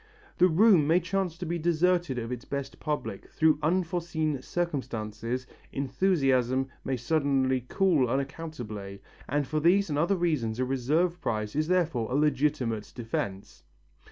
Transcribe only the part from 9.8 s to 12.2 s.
and other reasons a reserve price is therefore a